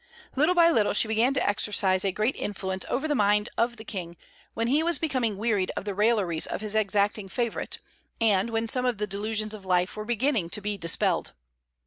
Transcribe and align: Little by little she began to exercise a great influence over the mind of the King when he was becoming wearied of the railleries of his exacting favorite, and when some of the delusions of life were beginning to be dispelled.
Little 0.35 0.55
by 0.55 0.71
little 0.71 0.93
she 0.95 1.07
began 1.07 1.35
to 1.35 1.47
exercise 1.47 2.03
a 2.03 2.11
great 2.11 2.35
influence 2.35 2.85
over 2.89 3.07
the 3.07 3.13
mind 3.13 3.49
of 3.55 3.77
the 3.77 3.83
King 3.85 4.17
when 4.55 4.65
he 4.65 4.81
was 4.81 4.97
becoming 4.97 5.37
wearied 5.37 5.71
of 5.77 5.85
the 5.85 5.93
railleries 5.93 6.47
of 6.47 6.59
his 6.59 6.73
exacting 6.73 7.29
favorite, 7.29 7.77
and 8.19 8.49
when 8.49 8.67
some 8.67 8.83
of 8.87 8.97
the 8.97 9.05
delusions 9.05 9.53
of 9.53 9.63
life 9.63 9.95
were 9.95 10.03
beginning 10.05 10.49
to 10.49 10.59
be 10.59 10.75
dispelled. 10.75 11.33